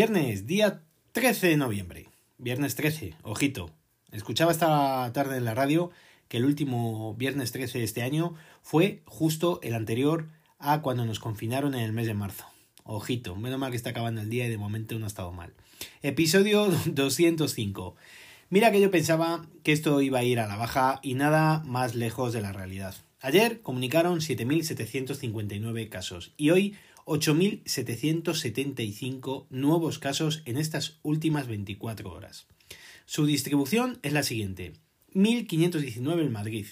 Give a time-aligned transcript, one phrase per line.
[0.00, 0.80] Viernes, día
[1.12, 2.06] 13 de noviembre.
[2.38, 3.70] Viernes 13, ojito.
[4.12, 5.90] Escuchaba esta tarde en la radio
[6.28, 11.20] que el último viernes 13 de este año fue justo el anterior a cuando nos
[11.20, 12.46] confinaron en el mes de marzo.
[12.82, 15.52] Ojito, menos mal que está acabando el día y de momento no ha estado mal.
[16.00, 17.94] Episodio 205.
[18.48, 21.94] Mira que yo pensaba que esto iba a ir a la baja y nada más
[21.94, 22.94] lejos de la realidad.
[23.20, 26.74] Ayer comunicaron 7.759 casos y hoy
[27.10, 32.46] 8.775 nuevos casos en estas últimas 24 horas.
[33.04, 34.74] Su distribución es la siguiente.
[35.12, 36.66] 1.519 en Madrid,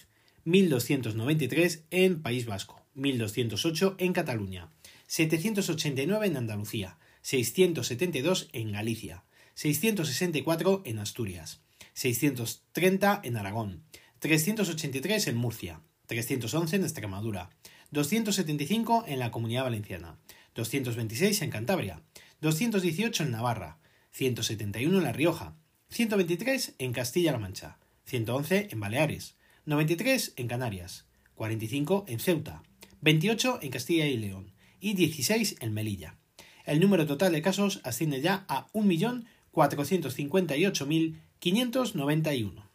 [0.47, 4.71] 1.293 en País Vasco, 1.208 en Cataluña,
[5.09, 9.25] 789 en Andalucía, 672 en Galicia,
[9.55, 11.63] 664 en Asturias,
[11.95, 13.83] 630 en Aragón,
[14.21, 17.51] 383 en Murcia, 311 en Extremadura,
[17.91, 20.19] 275 en la Comunidad Valenciana,
[20.55, 22.03] 226 en Cantabria,
[22.41, 23.79] 218 en Navarra,
[24.13, 25.55] 171 en La Rioja,
[25.91, 32.63] 123 en Castilla-La Mancha, 111 en Baleares, 93 en Canarias, 45 en Ceuta,
[33.01, 36.17] 28 en Castilla y León y 16 en Melilla.
[36.65, 42.68] El número total de casos asciende ya a 1.458.000 591.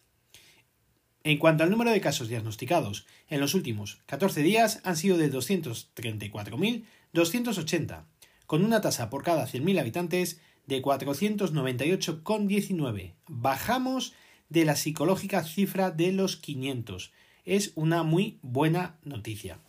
[1.25, 5.31] En cuanto al número de casos diagnosticados en los últimos 14 días han sido de
[5.31, 8.03] 234.280,
[8.45, 13.13] con una tasa por cada 100.000 habitantes de 498,19.
[13.27, 14.11] Bajamos
[14.49, 17.13] de la psicológica cifra de los 500.
[17.45, 19.59] Es una muy buena noticia.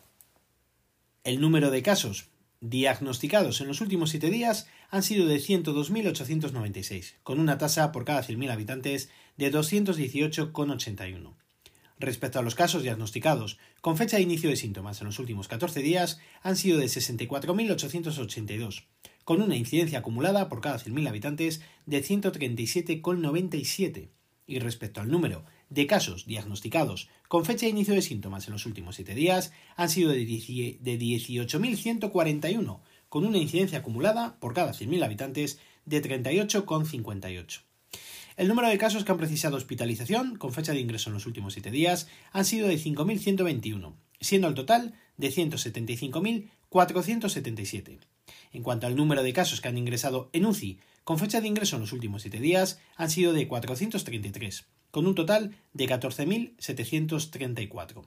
[1.23, 7.39] El número de casos diagnosticados en los últimos 7 días han sido de 102.896, con
[7.39, 11.37] una tasa por cada 100.000 habitantes de 218,81.
[12.05, 15.81] Respecto a los casos diagnosticados con fecha de inicio de síntomas en los últimos 14
[15.81, 18.85] días, han sido de 64.882,
[19.25, 24.11] con una incidencia acumulada por cada 100.000 habitantes de 137,97.
[24.47, 28.67] Y respecto al número de casos diagnosticados con fecha de inicio de síntomas en los
[28.67, 35.59] últimos 7 días han sido de 18.141, con una incidencia acumulada por cada 100.000 habitantes
[35.87, 37.63] de 38,58.
[38.37, 41.53] El número de casos que han precisado hospitalización con fecha de ingreso en los últimos
[41.53, 48.01] 7 días han sido de 5.121, siendo el total de 175.477.
[48.53, 51.77] En cuanto al número de casos que han ingresado en UCI con fecha de ingreso
[51.77, 58.03] en los últimos 7 días han sido de 433, con un total de 14.734.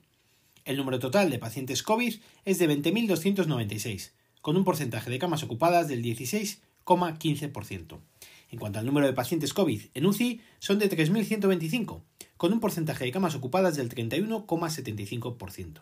[0.66, 4.12] El número total de pacientes COVID es de 20.296,
[4.42, 8.02] con un porcentaje de camas ocupadas del 16,15%.
[8.50, 12.02] En cuanto al número de pacientes COVID en UCI, son de 3.125,
[12.38, 15.82] con un porcentaje de camas ocupadas del 31,75%.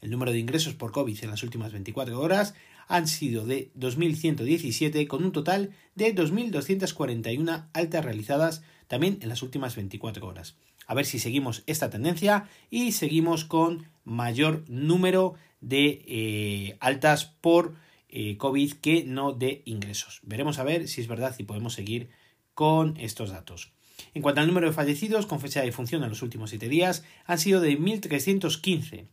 [0.00, 2.54] El número de ingresos por COVID en las últimas 24 horas
[2.86, 9.74] han sido de 2.117, con un total de 2.241 altas realizadas también en las últimas
[9.74, 10.56] 24 horas.
[10.86, 17.74] A ver si seguimos esta tendencia y seguimos con mayor número de eh, altas por
[18.08, 20.20] eh, COVID que no de ingresos.
[20.22, 22.10] Veremos a ver si es verdad y podemos seguir
[22.54, 23.72] con estos datos.
[24.14, 27.04] En cuanto al número de fallecidos con fecha de función en los últimos 7 días,
[27.24, 29.08] han sido de 1.315.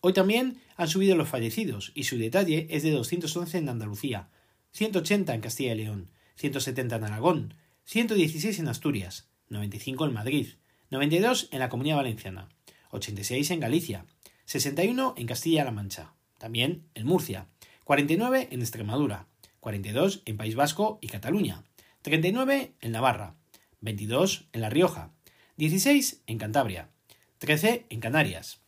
[0.00, 4.28] Hoy también han subido los fallecidos y su detalle es de 211 en Andalucía,
[4.72, 7.54] 180 en Castilla y León, 170 en Aragón,
[7.84, 10.48] 116 en Asturias, 95 en Madrid,
[10.90, 12.48] 92 en la Comunidad Valenciana,
[12.90, 14.06] 86 en Galicia,
[14.44, 17.48] 61 en Castilla-La Mancha, también en Murcia,
[17.88, 19.28] 49 en Extremadura,
[19.60, 21.64] 42 en País Vasco y Cataluña,
[22.02, 23.34] 39 en Navarra,
[23.80, 25.14] 22 en La Rioja,
[25.56, 26.90] 16 en Cantabria,
[27.38, 28.60] 13 en Canarias,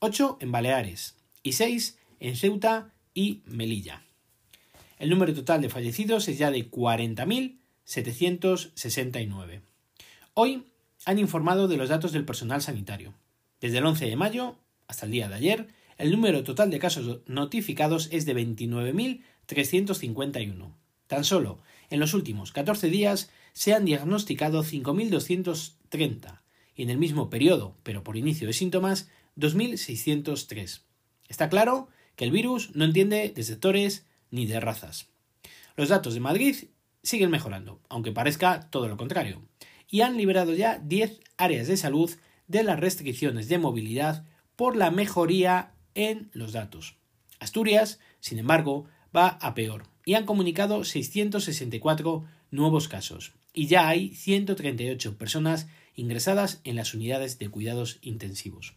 [0.00, 1.14] 8 en Baleares
[1.44, 4.02] y 6 en Ceuta y Melilla.
[4.98, 9.62] El número total de fallecidos es ya de 40.000 769.
[10.34, 10.66] Hoy
[11.04, 13.14] han informado de los datos del personal sanitario.
[13.60, 14.56] Desde el 11 de mayo
[14.88, 15.68] hasta el día de ayer,
[15.98, 20.74] el número total de casos notificados es de 29.351.
[21.06, 21.60] Tan solo
[21.90, 26.40] en los últimos 14 días se han diagnosticado 5.230
[26.74, 30.82] y en el mismo periodo, pero por inicio de síntomas, 2.603.
[31.28, 35.08] Está claro que el virus no entiende de sectores ni de razas.
[35.76, 36.56] Los datos de Madrid
[37.02, 39.42] siguen mejorando, aunque parezca todo lo contrario,
[39.88, 42.10] y han liberado ya 10 áreas de salud
[42.48, 44.24] de las restricciones de movilidad
[44.56, 46.96] por la mejoría en los datos.
[47.38, 54.14] Asturias, sin embargo, va a peor y han comunicado 664 nuevos casos y ya hay
[54.14, 58.74] 138 personas ingresadas en las unidades de cuidados intensivos.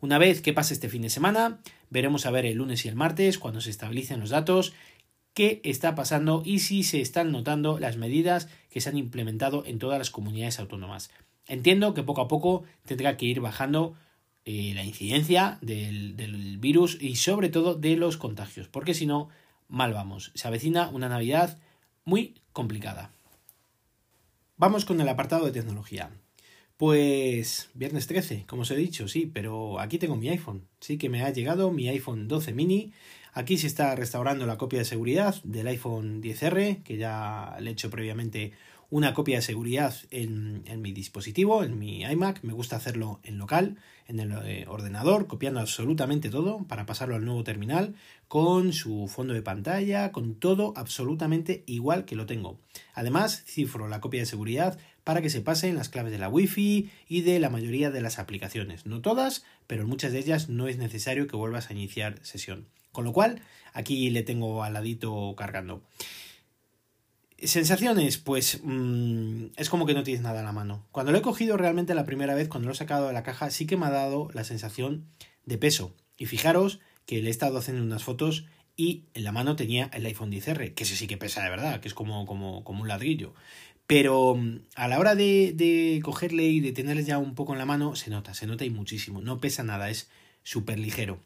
[0.00, 1.60] Una vez que pase este fin de semana,
[1.90, 4.72] veremos a ver el lunes y el martes, cuando se estabilicen los datos,
[5.34, 9.78] qué está pasando y si se están notando las medidas que se han implementado en
[9.78, 11.10] todas las comunidades autónomas.
[11.46, 13.94] Entiendo que poco a poco tendrá que ir bajando
[14.44, 19.28] eh, la incidencia del, del virus y sobre todo de los contagios, porque si no,
[19.68, 20.32] mal vamos.
[20.34, 21.58] Se avecina una Navidad
[22.04, 23.12] muy complicada.
[24.56, 26.10] Vamos con el apartado de tecnología.
[26.76, 30.66] Pues viernes 13, como os he dicho, sí, pero aquí tengo mi iPhone.
[30.80, 32.92] Sí que me ha llegado mi iPhone 12 mini.
[33.32, 37.72] Aquí se está restaurando la copia de seguridad del iPhone 10R, que ya le he
[37.72, 38.52] hecho previamente
[38.92, 42.42] una copia de seguridad en, mi dispositivo, en mi iMac.
[42.42, 47.24] Me gusta hacerlo en local, en el eh, ordenador, copiando absolutamente todo para pasarlo al
[47.24, 47.94] nuevo terminal,
[48.28, 52.58] con su fondo de pantalla, con todo absolutamente igual que lo tengo.
[52.92, 56.90] Además, cifro la copia de seguridad para que se pasen las claves de la Wi-Fi
[57.08, 58.84] y de la mayoría de las aplicaciones.
[58.84, 62.66] No todas, pero en muchas de ellas no es necesario que vuelvas a iniciar sesión.
[62.92, 63.40] Con lo cual,
[63.72, 65.82] aquí le tengo al ladito cargando.
[67.44, 70.86] Sensaciones, pues mm, es como que no tienes nada en la mano.
[70.92, 73.50] Cuando lo he cogido realmente la primera vez, cuando lo he sacado de la caja,
[73.50, 75.06] sí que me ha dado la sensación
[75.44, 75.94] de peso.
[76.16, 78.46] Y fijaros que le he estado haciendo unas fotos
[78.76, 81.80] y en la mano tenía el iPhone 10R, que ese sí que pesa de verdad,
[81.80, 83.34] que es como, como, como un ladrillo.
[83.86, 87.58] Pero mm, a la hora de, de cogerle y de tenerle ya un poco en
[87.58, 89.20] la mano, se nota, se nota y muchísimo.
[89.20, 90.08] No pesa nada, es
[90.42, 91.20] súper ligero.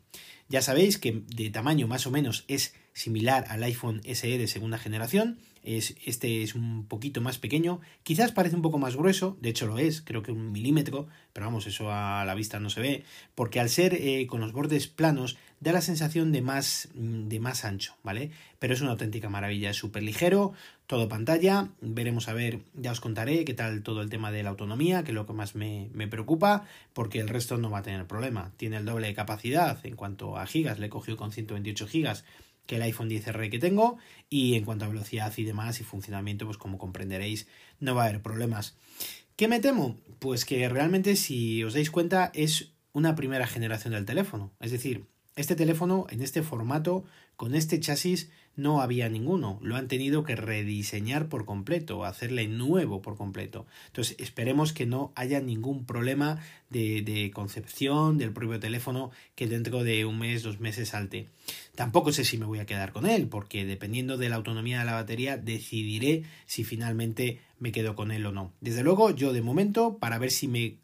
[0.49, 4.79] Ya sabéis que de tamaño más o menos es similar al iPhone SE de segunda
[4.79, 9.51] generación es, este es un poquito más pequeño, quizás parece un poco más grueso, de
[9.51, 12.81] hecho lo es, creo que un milímetro, pero vamos, eso a la vista no se
[12.81, 13.05] ve,
[13.35, 17.41] porque al ser eh, con los bordes planos da la sensación de más, mm, de
[17.41, 18.31] más ancho, ¿vale?
[18.61, 20.53] Pero es una auténtica maravilla, es súper ligero,
[20.87, 24.51] todo pantalla, veremos a ver, ya os contaré qué tal todo el tema de la
[24.51, 27.83] autonomía, que es lo que más me, me preocupa, porque el resto no va a
[27.83, 31.33] tener problema, tiene el doble de capacidad en cuanto a gigas, le he cogido con
[31.33, 32.25] 128 gigas,
[32.67, 33.99] que el iPhone 10R que tengo
[34.29, 37.47] y en cuanto a velocidad y demás y funcionamiento, pues como comprenderéis,
[37.81, 38.77] no va a haber problemas.
[39.37, 39.99] ¿Qué me temo?
[40.19, 44.53] Pues que realmente si os dais cuenta es una primera generación del teléfono.
[44.61, 45.05] Es decir,
[45.37, 47.05] este teléfono en este formato,
[47.37, 49.59] con este chasis, no había ninguno.
[49.63, 53.67] Lo han tenido que rediseñar por completo, hacerle nuevo por completo.
[53.89, 56.41] Entonces, esperemos que no haya ningún problema
[56.71, 61.29] de, de, concepción del propio teléfono que dentro de un mes, dos meses salte.
[61.75, 64.87] Tampoco sé si me voy a quedar con él, porque dependiendo de la autonomía de
[64.87, 68.53] la batería, decidiré si finalmente me quedo con él o no.
[68.63, 70.79] Desde luego, yo de momento, para ver si me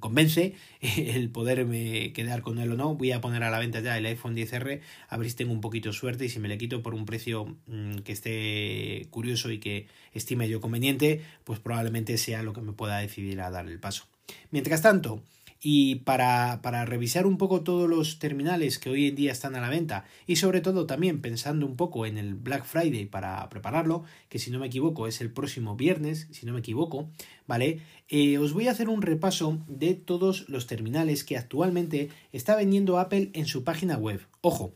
[0.00, 3.96] convence el poderme quedar con él o no, voy a poner a la venta ya
[3.96, 6.58] el iPhone 10R, a ver si tengo un poquito de suerte y si me le
[6.58, 12.16] quito por un precio mm, que esté curioso y que estime yo conveniente, pues probablemente
[12.18, 14.04] sea lo que me pueda decidir a dar el paso.
[14.50, 15.22] Mientras tanto,
[15.60, 19.60] y para, para, revisar un poco todos los terminales que hoy en día están a
[19.60, 24.04] la venta y sobre todo también pensando un poco en el Black Friday para prepararlo,
[24.28, 27.10] que si no me equivoco es el próximo viernes, si no me equivoco,
[27.46, 27.80] ¿vale?
[28.08, 32.98] Eh, os voy a hacer un repaso de todos los terminales que actualmente está vendiendo
[32.98, 34.20] Apple en su página web.
[34.42, 34.74] Ojo,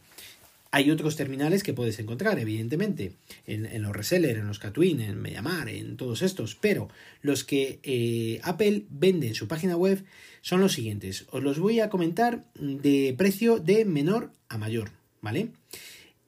[0.72, 3.14] hay otros terminales que puedes encontrar, evidentemente,
[3.46, 6.88] en, los resellers, en los Catwin, en MediaMar, en todos estos, pero
[7.22, 10.04] los que eh, Apple vende en su página web
[10.42, 11.26] son los siguientes.
[11.30, 15.48] Os los voy a comentar de precio de menor a mayor, ¿vale?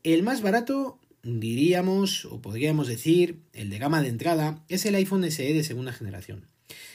[0.03, 5.31] El más barato, diríamos, o podríamos decir, el de gama de entrada, es el iPhone
[5.31, 6.47] SE de segunda generación.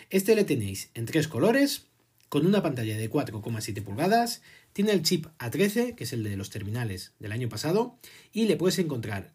[0.10, 1.86] Este le tenéis en tres colores,
[2.30, 4.42] con una pantalla de 4,7 pulgadas,
[4.74, 7.98] tiene el chip A13, que es el de los terminales del año pasado,
[8.32, 9.34] y le puedes encontrar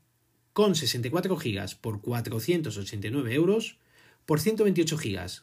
[0.52, 3.78] con 64 GB por 489 euros,
[4.26, 5.42] por 128 GB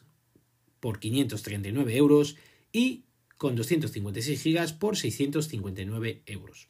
[0.80, 2.36] por 539 euros
[2.72, 3.04] y
[3.36, 6.68] con 256 GB por 659 euros.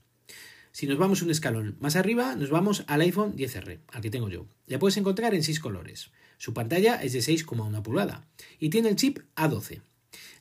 [0.73, 4.47] Si nos vamos un escalón más arriba, nos vamos al iPhone 10R, aquí tengo yo.
[4.67, 6.11] Le puedes encontrar en 6 colores.
[6.39, 9.83] Su pantalla es de 6,1 pulgada y tiene el chip A12.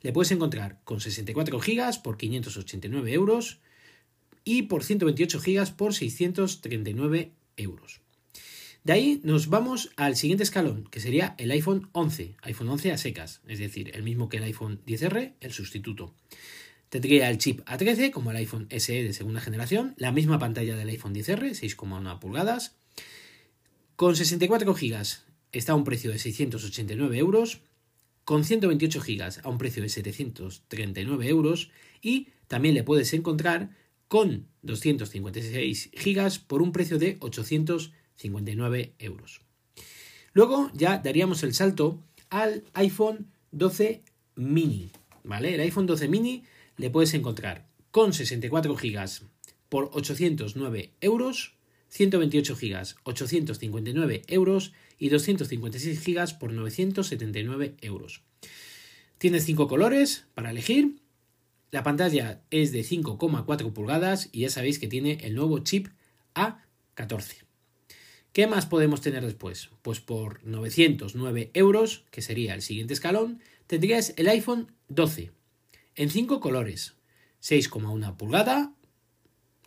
[0.02, 3.60] Le puedes encontrar con 64 GB por 589 euros
[4.44, 8.02] y por 128 GB por 639 euros.
[8.84, 12.98] De ahí nos vamos al siguiente escalón, que sería el iPhone 11, iPhone 11 a
[12.98, 16.16] secas, es decir, el mismo que el iPhone 10R, el sustituto.
[16.90, 20.90] Tendría el chip A13 como el iPhone SE de segunda generación, la misma pantalla del
[20.90, 22.76] iPhone 10R, 6,1 pulgadas.
[23.96, 25.06] Con 64 GB
[25.52, 27.62] está a un precio de 689 euros
[28.30, 33.72] con 128 GB a un precio de 739 euros y también le puedes encontrar
[34.08, 39.42] con 256 GB por un precio de 859 euros.
[40.34, 44.04] Luego ya daríamos el salto al iPhone 12
[44.36, 44.92] mini,
[45.24, 45.56] ¿vale?
[45.56, 46.44] El iPhone 12 mini
[46.78, 49.10] le puedes encontrar con 64 GB
[49.70, 51.56] por 809 euros,
[51.90, 58.22] 128 GB 859 euros y 256 GB por 979 euros.
[59.18, 60.96] Tienes 5 colores para elegir.
[61.72, 65.88] La pantalla es de 5,4 pulgadas y ya sabéis que tiene el nuevo chip
[66.34, 67.44] A14.
[68.34, 69.70] ¿Qué más podemos tener después?
[69.82, 75.32] Pues por 909 euros, que sería el siguiente escalón, tendrías el iPhone 12
[75.96, 76.96] en 5 colores,
[77.42, 78.74] 6,1 pulgada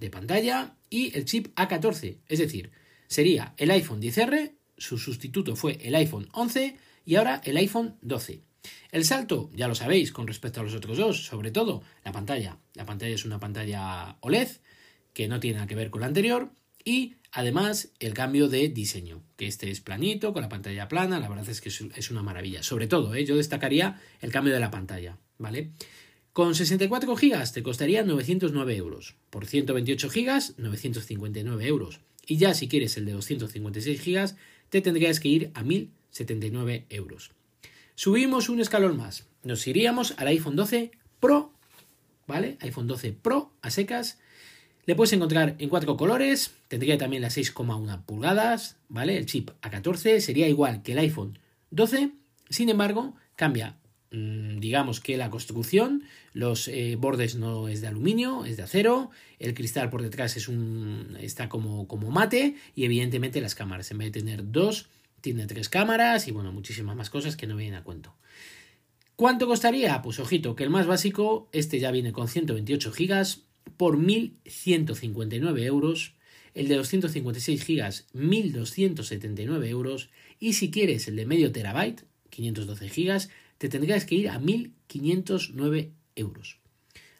[0.03, 2.71] de pantalla y el chip A14, es decir,
[3.07, 8.43] sería el iPhone 10R, su sustituto fue el iPhone 11 y ahora el iPhone 12.
[8.91, 12.59] El salto, ya lo sabéis, con respecto a los otros dos, sobre todo la pantalla.
[12.75, 14.49] La pantalla es una pantalla OLED
[15.15, 16.53] que no tiene nada que ver con la anterior
[16.85, 21.29] y además el cambio de diseño, que este es planito, con la pantalla plana, la
[21.29, 22.63] verdad es que es una maravilla.
[22.63, 23.25] Sobre todo, ¿eh?
[23.25, 25.73] yo destacaría el cambio de la pantalla, ¿vale?
[26.33, 29.17] Con 64 GB te costaría 909 euros.
[29.29, 32.01] Por 128 GB, 959 euros.
[32.27, 34.35] Y ya si quieres el de 256 GB,
[34.71, 37.33] te tendrías que ir a 1079 euros.
[37.95, 39.27] Subimos un escalón más.
[39.43, 41.53] Nos iríamos al iPhone 12 Pro,
[42.27, 42.57] ¿vale?
[42.61, 44.19] iPhone 12 Pro a secas.
[44.87, 46.55] Le puedes encontrar en cuatro colores.
[46.69, 49.19] Tendría también las 6,1 pulgadas, ¿vale?
[49.19, 51.39] El chip A14 sería igual que el iPhone
[51.71, 52.13] 12.
[52.49, 53.77] Sin embargo, cambia
[54.13, 56.05] digamos que la construcción,
[56.35, 60.49] los eh, bordes no es de aluminio, es de acero, el cristal por detrás es
[60.49, 64.89] un, está como, como mate y evidentemente las cámaras, en vez de tener dos,
[65.21, 68.15] tiene tres cámaras y bueno, muchísimas más cosas que no vienen a cuento.
[69.17, 70.03] ¿Cuánto costaría?
[70.03, 73.43] Pues ojito, que el más básico, este ya viene con 128 gigas
[73.77, 76.15] por 1.159 euros,
[76.55, 83.31] el de 256 gigas 1.279 euros y si quieres el de medio terabyte, 512 gigas,
[83.63, 86.59] te tendrías que ir a 1.509 euros.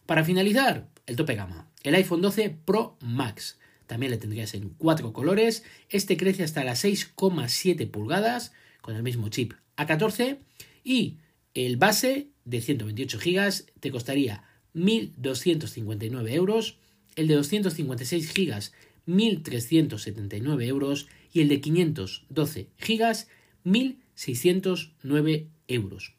[0.07, 3.61] Para finalizar, el tope gama, el iPhone 12 Pro Max.
[3.87, 5.63] También le tendrías en cuatro colores.
[5.89, 10.39] Este crece hasta las 6,7 pulgadas con el mismo chip A14
[10.83, 11.19] y
[11.55, 14.43] el base de 128 GB te costaría
[14.75, 16.81] 1.259 euros,
[17.15, 18.73] el de 256 GB
[19.07, 23.27] 1.379 euros y el de 512 GB
[23.65, 26.17] 1.609 euros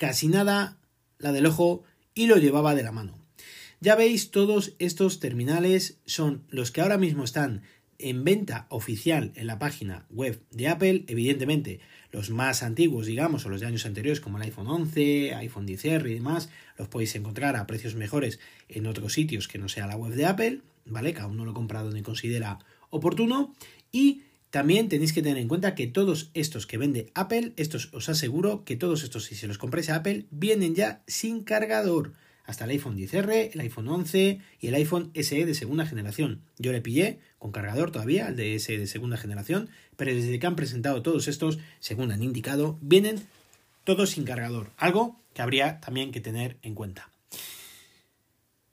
[0.00, 0.78] casi nada
[1.18, 3.18] la del ojo y lo llevaba de la mano.
[3.80, 7.64] Ya veis, todos estos terminales son los que ahora mismo están
[7.98, 11.04] en venta oficial en la página web de Apple.
[11.06, 11.80] Evidentemente,
[12.12, 16.10] los más antiguos, digamos, o los de años anteriores, como el iPhone 11, iPhone 10R
[16.10, 18.40] y demás, los podéis encontrar a precios mejores
[18.70, 21.12] en otros sitios que no sea la web de Apple, ¿vale?
[21.12, 23.54] Cada uno lo compra donde considera oportuno.
[23.92, 28.08] Y también tenéis que tener en cuenta que todos estos que vende Apple, estos os
[28.08, 32.12] aseguro que todos estos, si se los compráis a Apple, vienen ya sin cargador.
[32.44, 36.40] Hasta el iPhone 10R, el iPhone 11 y el iPhone SE de segunda generación.
[36.58, 40.46] Yo le pillé con cargador todavía, el de SE de segunda generación, pero desde que
[40.48, 43.22] han presentado todos estos, según han indicado, vienen
[43.84, 44.72] todos sin cargador.
[44.76, 47.10] Algo que habría también que tener en cuenta.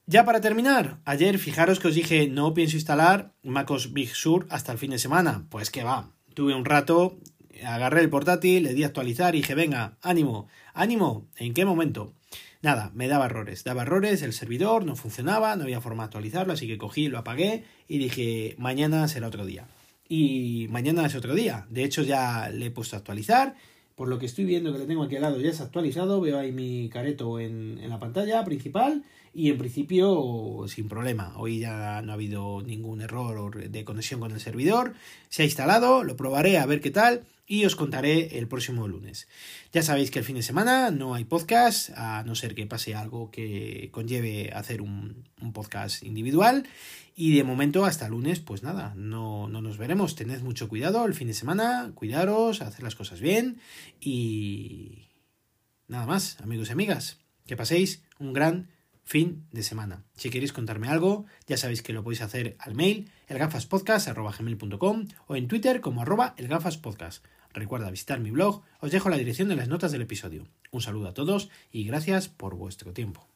[0.09, 4.71] Ya para terminar, ayer fijaros que os dije no pienso instalar MacOS Big Sur hasta
[4.71, 5.45] el fin de semana.
[5.49, 7.17] Pues que va, tuve un rato,
[7.65, 12.13] agarré el portátil, le di a actualizar y dije, venga, ánimo, ánimo, ¿en qué momento?
[12.61, 16.53] Nada, me daba errores, daba errores, el servidor no funcionaba, no había forma de actualizarlo,
[16.53, 19.67] así que cogí, lo apagué y dije, mañana será otro día.
[20.07, 23.55] Y mañana es otro día, de hecho ya le he puesto a actualizar,
[23.97, 26.37] por lo que estoy viendo que le tengo aquí al lado ya es actualizado, veo
[26.37, 31.33] ahí mi careto en, en la pantalla principal y en principio sin problema.
[31.35, 34.93] Hoy ya no ha habido ningún error de conexión con el servidor.
[35.29, 39.29] Se ha instalado, lo probaré a ver qué tal y os contaré el próximo lunes.
[39.71, 42.93] Ya sabéis que el fin de semana no hay podcast, a no ser que pase
[42.93, 45.23] algo que conlleve hacer un,
[45.53, 46.67] podcast individual.
[47.15, 50.15] Y de momento hasta lunes, pues nada, no, no nos veremos.
[50.15, 53.59] Tened mucho cuidado el fin de semana, cuidaros, hacer las cosas bien
[53.99, 55.07] y
[55.87, 57.17] nada más, amigos y amigas.
[57.47, 58.67] Que paséis un gran
[59.05, 60.03] fin de semana.
[60.17, 65.47] Si queréis contarme algo, ya sabéis que lo podéis hacer al mail elgafaspodcast.com o en
[65.47, 67.25] Twitter como arroba elgafaspodcast.
[67.53, 70.47] Recuerda visitar mi blog, os dejo la dirección de las notas del episodio.
[70.71, 73.27] Un saludo a todos y gracias por vuestro tiempo.